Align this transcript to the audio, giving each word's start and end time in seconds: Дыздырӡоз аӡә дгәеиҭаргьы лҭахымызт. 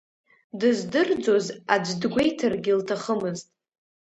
Дыздырӡоз 0.59 1.45
аӡә 1.73 1.91
дгәеиҭаргьы 2.01 2.73
лҭахымызт. 2.79 3.47